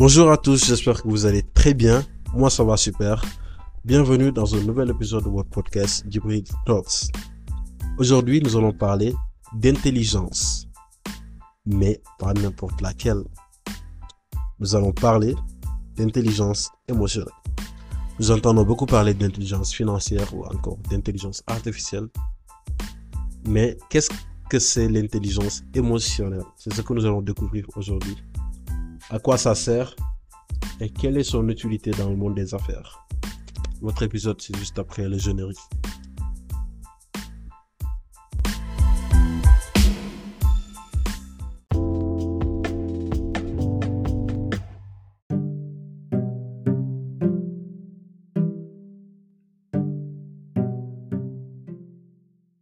[0.00, 2.02] Bonjour à tous, j'espère que vous allez très bien.
[2.32, 3.22] Moi, ça va super.
[3.84, 7.10] Bienvenue dans un nouvel épisode de votre podcast Djibril Talks.
[7.98, 9.14] Aujourd'hui, nous allons parler
[9.52, 10.66] d'intelligence,
[11.66, 13.22] mais pas n'importe laquelle.
[14.58, 15.34] Nous allons parler
[15.98, 17.34] d'intelligence émotionnelle.
[18.18, 22.08] Nous entendons beaucoup parler d'intelligence financière ou encore d'intelligence artificielle.
[23.46, 24.08] Mais qu'est-ce
[24.48, 26.44] que c'est l'intelligence émotionnelle?
[26.56, 28.16] C'est ce que nous allons découvrir aujourd'hui.
[29.12, 29.96] À quoi ça sert
[30.80, 33.04] et quelle est son utilité dans le monde des affaires?
[33.80, 35.58] Votre épisode, c'est juste après le générique.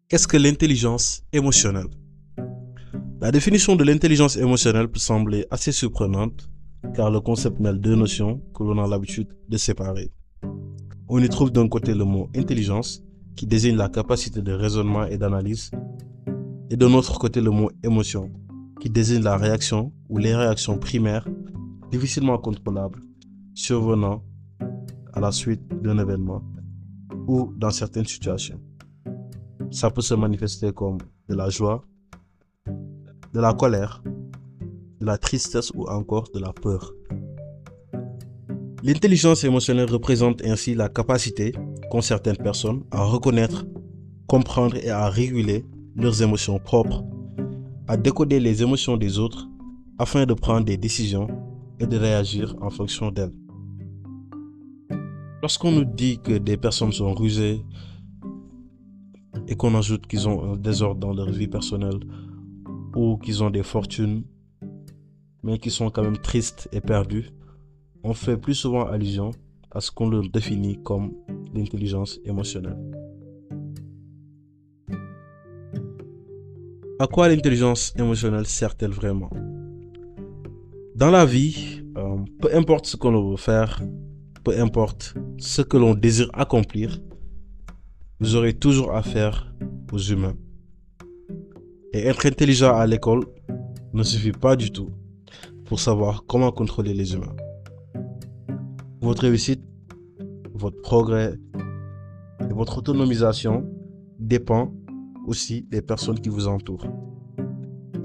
[0.08, 1.88] Qu'est-ce que l'intelligence émotionnelle?
[3.20, 6.48] La définition de l'intelligence émotionnelle peut sembler assez surprenante
[6.94, 10.12] car le concept mêle deux notions que l'on a l'habitude de séparer.
[11.08, 13.02] On y trouve d'un côté le mot intelligence
[13.34, 15.72] qui désigne la capacité de raisonnement et d'analyse
[16.70, 18.30] et de l'autre côté le mot émotion
[18.80, 21.26] qui désigne la réaction ou les réactions primaires
[21.90, 23.00] difficilement contrôlables
[23.52, 24.22] survenant
[25.12, 26.44] à la suite d'un événement
[27.26, 28.60] ou dans certaines situations.
[29.72, 31.82] Ça peut se manifester comme de la joie,
[33.32, 34.02] de la colère,
[35.00, 36.92] de la tristesse ou encore de la peur.
[38.82, 41.52] L'intelligence émotionnelle représente ainsi la capacité
[41.90, 43.66] qu'ont certaines personnes à reconnaître,
[44.26, 45.64] comprendre et à réguler
[45.96, 47.04] leurs émotions propres,
[47.88, 49.48] à décoder les émotions des autres
[49.98, 51.26] afin de prendre des décisions
[51.80, 53.32] et de réagir en fonction d'elles.
[55.42, 57.64] Lorsqu'on nous dit que des personnes sont rusées,
[59.48, 62.00] et qu'on ajoute qu'ils ont un désordre dans leur vie personnelle
[62.94, 64.24] ou qu'ils ont des fortunes,
[65.42, 67.30] mais qui sont quand même tristes et perdus,
[68.02, 69.30] on fait plus souvent allusion
[69.70, 71.12] à ce qu'on leur définit comme
[71.54, 72.78] l'intelligence émotionnelle.
[77.00, 79.30] À quoi l'intelligence émotionnelle sert-elle vraiment?
[80.96, 83.80] Dans la vie, euh, peu importe ce qu'on veut faire,
[84.42, 86.98] peu importe ce que l'on désire accomplir,
[88.18, 89.54] vous aurez toujours affaire
[89.92, 90.34] aux humains.
[91.92, 93.24] Et être intelligent à l'école
[93.94, 94.90] ne suffit pas du tout
[95.64, 97.34] pour savoir comment contrôler les humains.
[99.00, 99.62] Votre réussite,
[100.52, 101.38] votre progrès
[102.40, 103.64] et votre autonomisation
[104.18, 104.72] dépend
[105.26, 106.86] aussi des personnes qui vous entourent.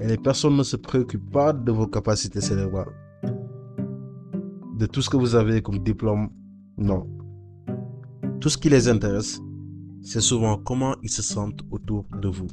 [0.00, 2.92] Et les personnes ne se préoccupent pas de vos capacités cérébrales,
[4.78, 6.30] de tout ce que vous avez comme diplôme,
[6.78, 7.06] non.
[8.40, 9.40] Tout ce qui les intéresse,
[10.02, 12.48] c'est souvent comment ils se sentent autour de vous.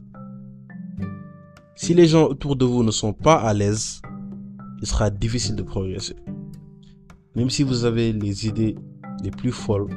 [1.82, 4.04] Si les gens autour de vous ne sont pas à l'aise,
[4.82, 6.16] il sera difficile de progresser.
[7.36, 8.76] Même si vous avez les idées
[9.24, 9.90] les plus folles,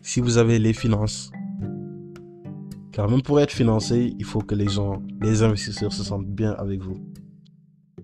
[0.00, 1.32] si vous avez les finances,
[2.92, 6.52] car même pour être financé, il faut que les gens, les investisseurs se sentent bien
[6.52, 7.00] avec vous.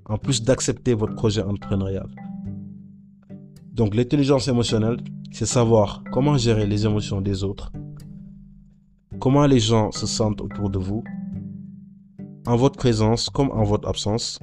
[0.07, 2.09] En plus d'accepter votre projet entrepreneurial.
[3.73, 4.97] Donc l'intelligence émotionnelle,
[5.31, 7.71] c'est savoir comment gérer les émotions des autres,
[9.21, 11.03] comment les gens se sentent autour de vous,
[12.47, 14.39] en votre présence comme en votre absence,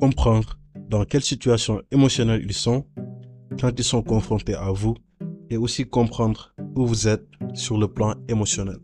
[0.00, 0.58] comprendre
[0.88, 2.84] dans quelle situation émotionnelle ils sont
[3.60, 4.94] quand ils sont confrontés à vous
[5.50, 8.78] et aussi comprendre où vous êtes sur le plan émotionnel.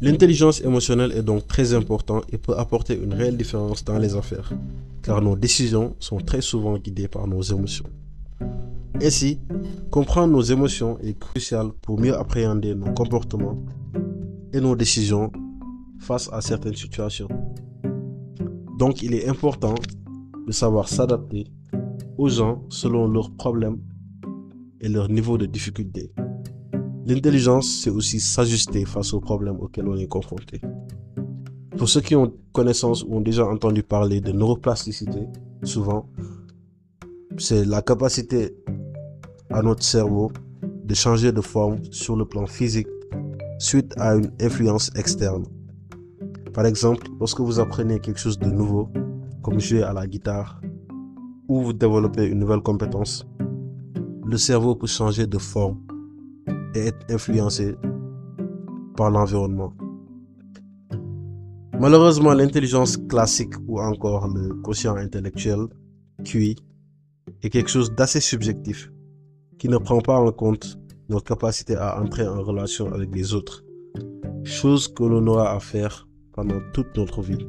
[0.00, 4.52] L'intelligence émotionnelle est donc très importante et peut apporter une réelle différence dans les affaires
[5.02, 7.86] car nos décisions sont très souvent guidées par nos émotions.
[9.00, 9.40] Ainsi,
[9.90, 13.58] comprendre nos émotions est crucial pour mieux appréhender nos comportements
[14.52, 15.32] et nos décisions
[15.98, 17.28] face à certaines situations.
[18.78, 19.74] Donc il est important
[20.46, 21.46] de savoir s'adapter
[22.18, 23.78] aux gens selon leurs problèmes
[24.80, 26.12] et leur niveau de difficulté.
[27.06, 30.60] L'intelligence, c'est aussi s'ajuster face aux problèmes auxquels on est confronté.
[31.76, 35.26] Pour ceux qui ont connaissance ou ont déjà entendu parler de neuroplasticité,
[35.64, 36.08] souvent,
[37.38, 38.54] c'est la capacité
[39.52, 40.30] à notre cerveau
[40.84, 42.88] de changer de forme sur le plan physique
[43.58, 45.44] suite à une influence externe.
[46.52, 48.88] Par exemple, lorsque vous apprenez quelque chose de nouveau,
[49.42, 50.60] comme jouer à la guitare,
[51.48, 53.26] ou vous développez une nouvelle compétence,
[54.24, 55.78] le cerveau peut changer de forme
[56.74, 57.76] et être influencé
[58.96, 59.72] par l'environnement.
[61.78, 65.66] Malheureusement, l'intelligence classique ou encore le quotient intellectuel,
[66.24, 66.56] QI,
[67.42, 68.91] est quelque chose d'assez subjectif
[69.62, 70.76] qui ne prend pas en compte
[71.08, 73.62] notre capacité à entrer en relation avec les autres,
[74.42, 77.46] chose que l'on aura à faire pendant toute notre vie.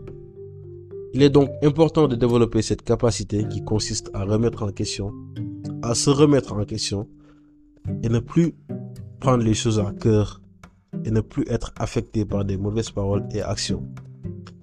[1.15, 5.12] Il est donc important de développer cette capacité qui consiste à remettre en question,
[5.81, 7.10] à se remettre en question
[8.04, 8.54] et ne plus
[9.19, 10.39] prendre les choses à cœur
[11.06, 13.88] et ne plus être affecté par des mauvaises paroles et actions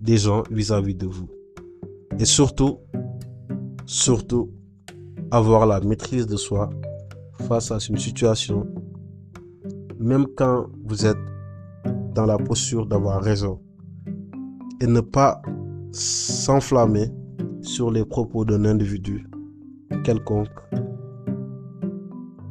[0.01, 1.29] des gens vis-à-vis de vous.
[2.17, 2.79] Et surtout,
[3.87, 4.53] surtout,
[5.33, 6.71] avoir la maîtrise de soi
[7.41, 8.67] face à une situation,
[9.99, 11.19] même quand vous êtes
[12.15, 13.61] dans la posture d'avoir raison.
[14.81, 15.43] Et ne pas
[15.93, 17.09] s'enflammer
[17.61, 19.29] sur les propos d'un individu
[20.05, 20.49] quelconque.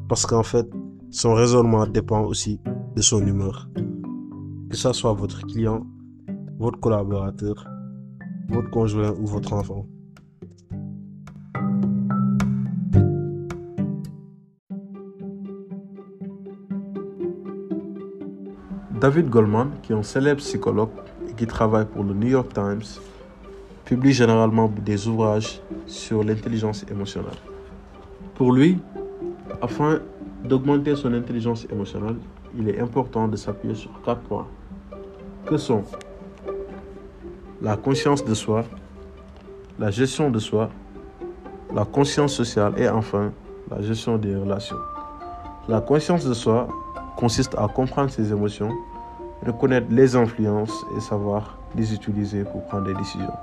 [0.07, 0.68] Parce qu'en fait,
[1.09, 2.59] son raisonnement dépend aussi
[2.95, 3.69] de son humeur.
[4.69, 5.86] Que ce soit votre client,
[6.59, 7.68] votre collaborateur,
[8.50, 9.88] votre conjoint ou votre enfant.
[19.00, 20.90] David Goldman, qui est un célèbre psychologue
[21.30, 22.84] et qui travaille pour le New York Times,
[23.86, 27.40] publie généralement des ouvrages sur l'intelligence émotionnelle.
[28.36, 28.78] Pour lui,
[29.62, 30.00] afin
[30.44, 32.18] d'augmenter son intelligence émotionnelle,
[32.57, 34.48] il est important de s'appuyer sur quatre points,
[35.46, 35.84] que sont
[37.62, 38.66] la conscience de soi,
[39.80, 40.69] la gestion de soi,
[41.74, 43.31] la conscience sociale et enfin
[43.72, 44.78] la gestion des relations.
[45.69, 46.68] La conscience de soi
[47.16, 48.72] consiste à comprendre ses émotions,
[49.45, 53.33] reconnaître les influences et savoir les utiliser pour prendre des décisions.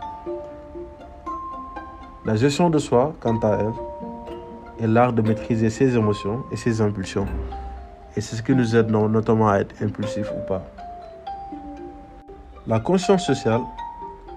[2.25, 6.81] La gestion de soi, quant à elle, est l'art de maîtriser ses émotions et ses
[6.81, 7.27] impulsions.
[8.17, 10.63] Et c'est ce qui nous aide notamment à être impulsif ou pas.
[12.67, 13.61] La conscience sociale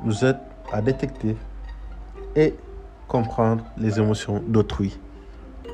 [0.03, 0.37] nous aide
[0.71, 1.35] à détecter
[2.35, 2.53] et
[3.07, 4.99] comprendre les émotions d'autrui,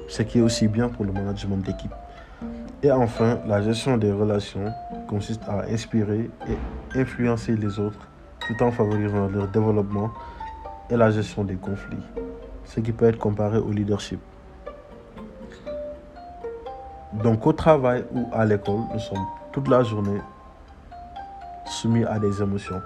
[0.08, 1.92] ce qui est aussi bien pour le management d'équipe.
[2.86, 4.72] Et enfin, la gestion des relations
[5.08, 8.08] consiste à inspirer et influencer les autres
[8.48, 10.12] tout en favorisant leur développement
[10.92, 12.06] et la gestion des conflits,
[12.64, 14.20] ce qui peut être comparé au leadership.
[17.24, 20.22] Donc au travail ou à l'école, nous sommes toute la journée
[21.66, 22.84] soumis à des émotions,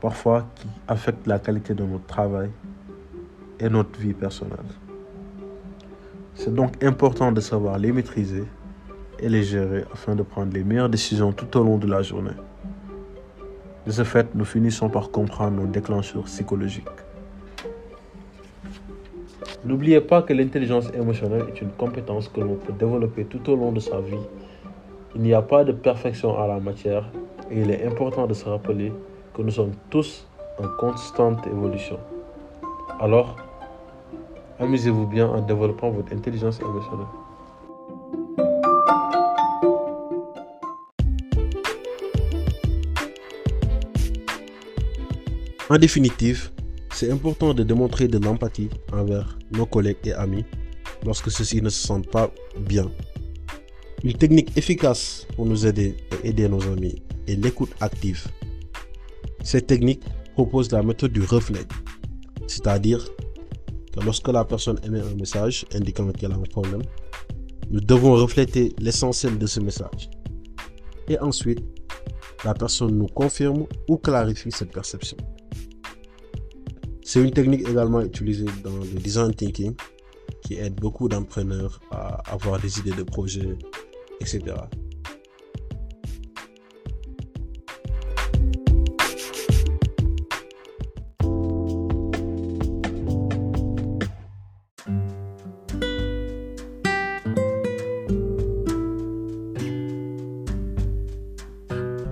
[0.00, 2.52] parfois qui affectent la qualité de notre travail
[3.58, 4.70] et notre vie personnelle.
[6.36, 8.46] C'est donc important de savoir les maîtriser
[9.20, 12.36] et les gérer afin de prendre les meilleures décisions tout au long de la journée.
[13.86, 16.84] De ce fait, nous finissons par comprendre nos déclencheurs psychologiques.
[19.64, 23.72] N'oubliez pas que l'intelligence émotionnelle est une compétence que l'on peut développer tout au long
[23.72, 24.26] de sa vie.
[25.14, 27.10] Il n'y a pas de perfection à la matière
[27.50, 28.92] et il est important de se rappeler
[29.34, 30.26] que nous sommes tous
[30.62, 31.98] en constante évolution.
[33.00, 33.36] Alors,
[34.60, 37.27] amusez-vous bien en développant votre intelligence émotionnelle.
[45.70, 46.50] En définitive,
[46.94, 50.46] c'est important de démontrer de l'empathie envers nos collègues et amis
[51.04, 52.90] lorsque ceux-ci ne se sentent pas bien.
[54.02, 55.94] Une technique efficace pour nous aider
[56.24, 58.28] et aider nos amis est l'écoute active.
[59.44, 61.66] Cette technique propose la méthode du reflet,
[62.46, 63.06] c'est-à-dire
[63.92, 66.82] que lorsque la personne émet un message indiquant qu'elle a un problème,
[67.70, 70.08] nous devons refléter l'essentiel de ce message.
[71.08, 71.60] Et ensuite,
[72.42, 75.18] la personne nous confirme ou clarifie cette perception.
[77.10, 79.74] C'est une technique également utilisée dans le design thinking
[80.42, 83.56] qui aide beaucoup d'entrepreneurs à avoir des idées de projets,
[84.20, 84.42] etc.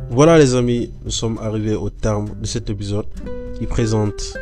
[0.08, 3.04] Voilà les amis, nous sommes arrivés au terme de cet épisode
[3.58, 4.38] qui présente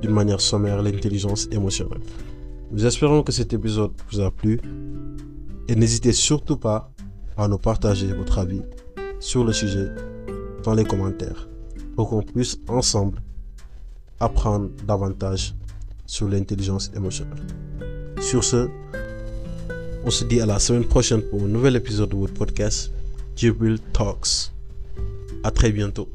[0.00, 2.00] d'une manière sommaire l'intelligence émotionnelle.
[2.70, 4.60] Nous espérons que cet épisode vous a plu
[5.68, 6.90] et n'hésitez surtout pas
[7.36, 8.62] à nous partager votre avis
[9.20, 9.88] sur le sujet
[10.64, 11.48] dans les commentaires
[11.96, 13.20] pour qu'on puisse ensemble
[14.20, 15.54] apprendre davantage
[16.06, 17.46] sur l'intelligence émotionnelle.
[18.20, 18.68] Sur ce,
[20.04, 22.90] on se dit à la semaine prochaine pour un nouvel épisode de votre podcast,
[23.36, 24.52] Jibril Talks.
[25.44, 26.08] À très bientôt.